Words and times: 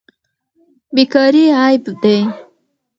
بیکاري 0.95 1.43
عیب 1.59 1.83
دی. 2.01 2.19